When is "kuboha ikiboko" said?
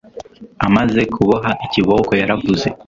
1.13-2.11